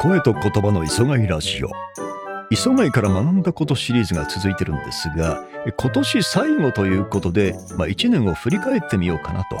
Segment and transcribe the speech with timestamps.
[0.00, 1.70] 声と言葉の磯貝ラジオ。
[2.52, 5.44] 磯貝から学んだことシリーズが続いてるんですが
[5.76, 9.58] 今年最後ということで、まあ、1年を振り返ってみようかなと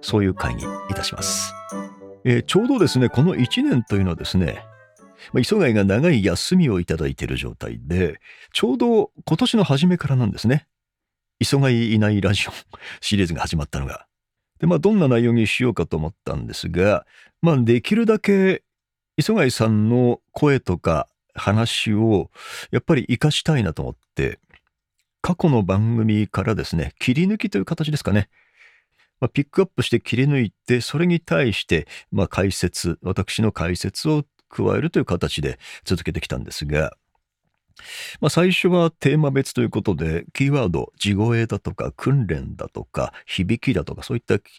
[0.00, 1.52] そういう会にいたします、
[2.24, 4.62] えー、ちょうどですねこの1年というのはですね、
[5.32, 8.20] まあ、磯貝が長い休みをいただいている状態で
[8.52, 10.68] ちょうど今年の初めからなんですね。
[11.40, 12.52] 磯貝いないラジオ
[13.00, 14.07] シリーズが始まったのが。
[14.58, 17.06] でまあどんな内容にしようかと思ったんですが
[17.42, 18.62] まあできるだけ
[19.16, 22.30] 磯貝さんの声とか話を
[22.70, 24.38] やっぱり活かしたいなと思って、
[25.22, 28.28] 過去の番組からですね、切り抜きという形ですかね。
[29.20, 36.96] まあ、ピックアップして切り抜いて、それに対して、まあ、解説、私の解説を加えるという形で続けてきたんですが、
[38.20, 44.50] まあ、最初はテーマ別ということで、キーワード、地声だとか、訓練だとか、響きだとか、そういった、キ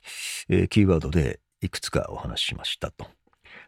[0.47, 3.07] ーワードでいくつかお話ししましたと。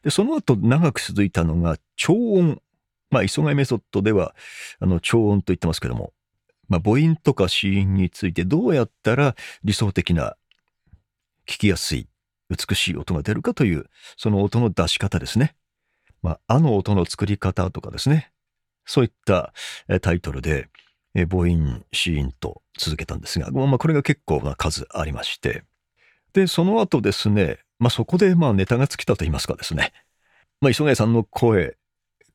[0.03, 2.61] で、その後長く続いたのが超音。
[3.09, 4.35] まあ、磯貝メソッドでは、
[4.79, 6.13] あの、超音と言ってますけども、
[6.69, 10.37] まあ、母音とか子音についてどうやったら理想的な、
[11.45, 12.07] 聞きやすい、
[12.49, 15.55] 美しい音が出るかという、その音の出し方ですね。
[16.21, 18.30] まあ、あの音の作り方とかですね。
[18.91, 19.53] そういった
[20.01, 20.67] タイトルで、
[21.13, 25.63] 母音、子音と続けたんですが、まあ、これが結構な数ありまして。
[26.33, 29.93] で、その後ですね、まあ、そこでまあネタが尽きたと言いますかですね。
[30.59, 31.77] まあ、磯貝さんの声、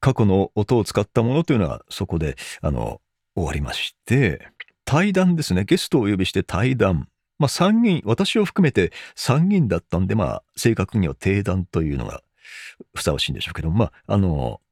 [0.00, 3.02] 過去の音を使ったものというのはそこで、あの、
[3.34, 4.48] 終わりまして、
[4.86, 5.64] 対談ですね。
[5.64, 7.08] ゲストをお呼びして対談。
[7.38, 12.22] まあ、3人、私を含めて3人だったんで、まあ、正確には定談というのが
[12.94, 14.62] ふさわしいんでしょうけど、まあ、あの、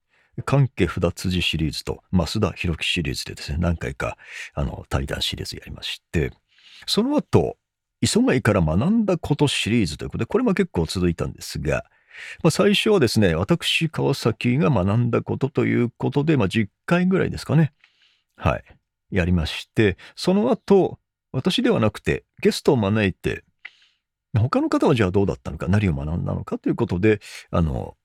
[0.43, 4.17] 関係札辻シリーズと増田博樹シリーズでですね、何回か、
[4.55, 6.33] あの、対談シリーズやりまして、
[6.87, 7.57] その後、
[8.01, 11.85] 磯貝から学んだことシリーズということで、これも結構続いたんですが、
[12.43, 17.73] まあ、最初はですね、私、川崎が学んだことということで、まあ、10回ぐらいですかね。
[18.37, 18.65] はい。
[19.11, 20.99] やりまして、その後、
[21.33, 23.45] 私ではなくて、ゲストを招いて、
[24.37, 27.21] 他の方はじゃあどうだったのか、何を学んだのかということで、
[27.51, 27.97] あの、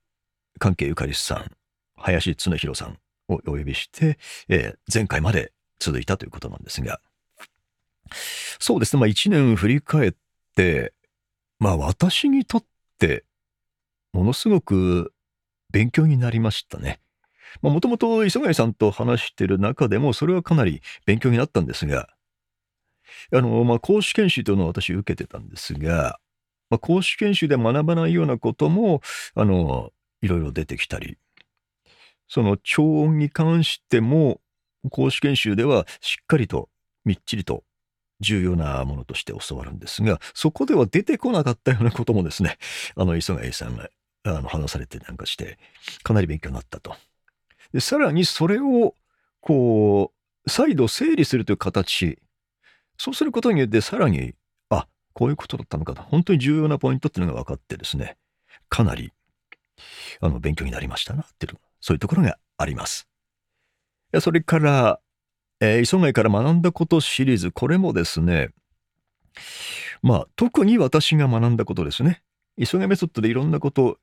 [0.59, 1.51] 関係ゆかりさん、
[1.99, 4.17] 林恒弘さんをお呼びして、
[4.47, 6.99] えー、前回まで続いたということなんですが、
[8.59, 8.99] そうですね。
[8.99, 10.13] まあ一年振り返っ
[10.55, 10.93] て、
[11.59, 12.63] まあ私にとっ
[12.97, 13.23] て
[14.13, 15.13] ものすごく
[15.71, 16.99] 勉強になりましたね。
[17.61, 22.09] もともと磯貝さんと話してる中でもそれはかなり勉強になったんですが、
[23.33, 26.19] あの、まあ講師研修というのを私受けてたんですが、
[26.69, 29.01] まあ、講師研修で学ばないようなことも、
[29.35, 31.17] あの、いろいろ出てきたり、
[32.29, 34.39] その超音に関しても、
[34.89, 36.69] 講師研修ではしっかりと
[37.03, 37.63] みっちりと
[38.21, 42.57] 重要なものとして教わるんですが、そこでは出てこなかったようなこともですね、
[42.95, 43.89] あの、磯貝さんが
[44.23, 45.57] あの話されてなんかして、
[46.03, 46.95] かなり勉強になったと。
[47.73, 48.95] でさらにそれを、
[49.41, 50.11] こ
[50.45, 52.19] う、再度整理するという形、
[52.97, 54.33] そうすることによってさらに、
[54.69, 58.17] あ、こういうことだったのかと、本当に重要なポイントっていうのが分かってですね、
[58.67, 59.11] かなり、
[60.19, 63.07] あの、勉強になりましたなっていう、そういうところがあります。
[64.19, 64.99] それから、
[65.59, 68.49] えー、磯貝から学んだことシリーズ、これもですね、
[70.01, 72.23] まあ、特に私が学んだことですね。
[72.57, 73.97] 磯貝メソッドでいろんなこと、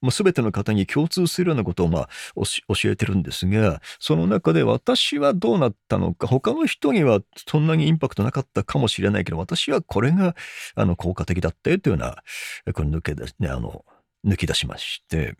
[0.00, 10.34] まあ、全ての方に共通するようなことを、まあ、教えてるんですが、その中で私はどうなったのか、他の人にはそんなにインパクトなかったかもしれないけど、私はこれが、
[10.74, 12.22] あの、効果的だったよというような、
[12.72, 13.84] これ抜け出し、ね、あの、
[14.26, 15.36] 抜き出しまして、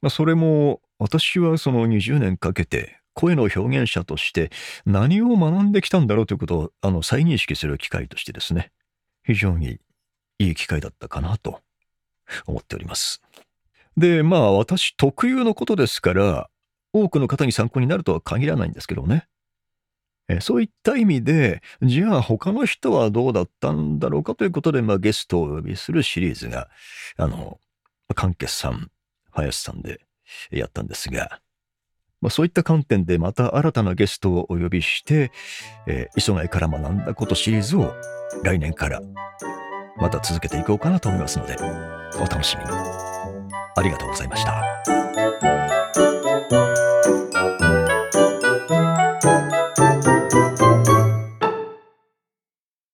[0.00, 4.50] まあ、それも、私はその20年かけて、声の表現者として
[4.86, 8.70] 何を学んできたんだろうということをあの再認識する機会としてですね、
[9.24, 9.78] 非常に
[10.38, 11.60] いい機会だったかなと
[12.46, 13.20] 思っております。
[13.96, 16.48] で、まあ私特有のことですから、
[16.92, 19.26] 多くの方に参考になるとは限らないんですけどね。
[20.40, 26.68] そういった意味で、じゃあ他の人はどうだったんだろうかということで、まあ、ゲストをお呼びするシリーズが、
[27.16, 27.58] あの、
[28.14, 28.90] 関係さん、
[29.30, 30.00] 林さんで
[30.50, 31.40] やったんですが、
[32.20, 35.30] まあ、そういった観点でまた新たなゲストをお呼びして、
[35.86, 37.94] えー、磯貝から学んだことシリーズを
[38.42, 39.00] 来年から
[39.96, 41.56] また続けていこうかなと思いますので、
[42.16, 42.70] お楽しみに。
[43.76, 45.07] ありがとうございました。